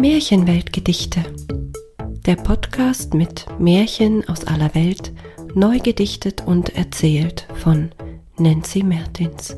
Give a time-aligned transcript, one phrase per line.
[0.00, 1.24] Märchenweltgedichte.
[2.24, 5.12] Der Podcast mit Märchen aus aller Welt,
[5.54, 7.90] neu gedichtet und erzählt von
[8.36, 9.56] Nancy Mertins.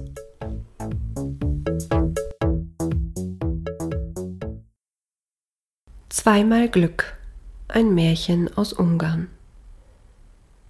[6.08, 7.18] Zweimal Glück.
[7.68, 9.28] Ein Märchen aus Ungarn.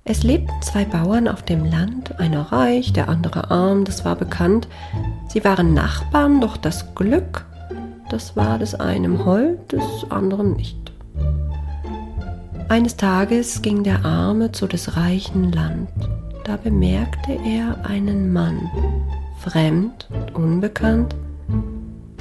[0.02, 4.66] Es lebten zwei Bauern auf dem Land, einer reich, der andere arm, das war bekannt.
[5.28, 7.46] Sie waren Nachbarn, doch das Glück,
[8.10, 10.92] das war des einen hold, des anderen nicht.
[12.68, 15.88] Eines Tages ging der Arme zu des reichen Land.
[16.44, 18.70] Da bemerkte er einen Mann,
[19.38, 21.14] fremd und unbekannt,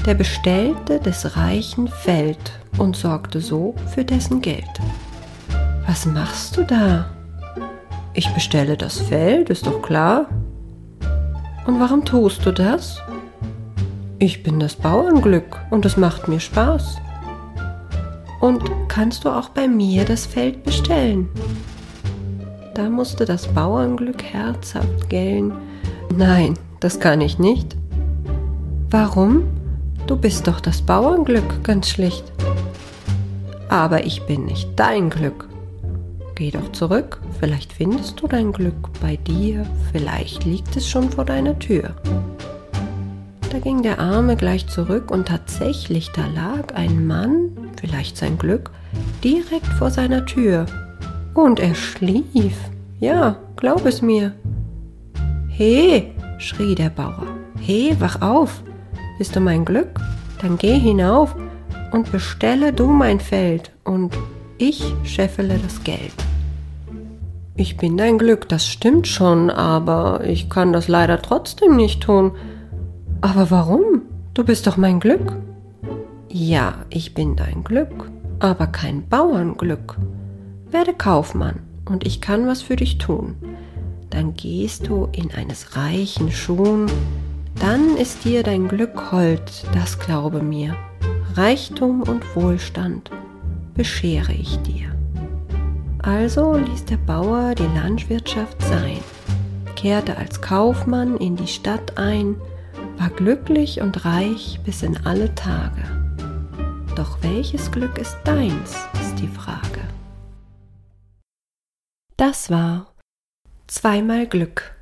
[0.06, 4.64] der bestellte des reichen Feld und sorgte so für dessen Geld.
[5.86, 7.10] Was machst du da?
[8.14, 10.28] Ich bestelle das Feld, ist doch klar.
[11.66, 13.02] Und warum tust du das?
[14.22, 16.98] Ich bin das Bauernglück und es macht mir Spaß.
[18.42, 21.30] Und kannst du auch bei mir das Feld bestellen?
[22.76, 25.54] Da musste das Bauernglück herzhaft gellen.
[26.14, 27.78] Nein, das kann ich nicht.
[28.90, 29.46] Warum?
[30.06, 32.26] Du bist doch das Bauernglück, ganz schlicht.
[33.70, 35.48] Aber ich bin nicht dein Glück.
[36.36, 41.24] Geh doch zurück, vielleicht findest du dein Glück bei dir, vielleicht liegt es schon vor
[41.24, 41.96] deiner Tür.
[43.52, 47.50] Da ging der Arme gleich zurück und tatsächlich, da lag ein Mann,
[47.82, 48.70] vielleicht sein Glück,
[49.24, 50.68] direkt vor seiner Tür.
[51.34, 52.56] Und er schlief.
[53.00, 54.34] Ja, glaub es mir.
[55.48, 57.26] He, schrie der Bauer.
[57.60, 58.64] He, wach auf.
[59.18, 60.00] Bist du mein Glück?
[60.42, 61.36] Dann geh hinauf
[61.92, 64.16] und bestelle du mein Feld und
[64.60, 66.14] ich scheffele das Geld.
[67.56, 72.32] Ich bin dein Glück, das stimmt schon, aber ich kann das leider trotzdem nicht tun.
[73.22, 74.04] Aber warum?
[74.34, 75.36] Du bist doch mein Glück.
[76.30, 79.98] Ja, ich bin dein Glück, aber kein Bauernglück.
[80.72, 83.36] Werde Kaufmann und ich kann was für dich tun.
[84.10, 86.88] Dann gehst du in eines reichen Schuhn,
[87.60, 90.76] dann ist dir dein Glück hold, das glaube mir.
[91.34, 93.12] Reichtum und Wohlstand
[93.74, 94.96] beschere ich dir.
[96.02, 99.00] Also ließ der Bauer die Landwirtschaft sein,
[99.76, 102.36] kehrte als Kaufmann in die Stadt ein,
[103.00, 105.84] war glücklich und reich bis in alle Tage.
[106.96, 109.82] Doch welches Glück ist deins, ist die Frage.
[112.18, 112.94] Das war
[113.68, 114.76] Zweimal Glück,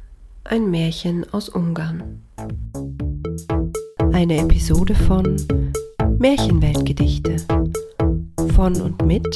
[0.45, 2.23] ein Märchen aus Ungarn.
[4.13, 5.35] Eine Episode von
[6.17, 7.35] Märchenweltgedichte
[8.55, 9.27] von und mit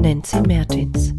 [0.00, 1.14] Nancy Mertins.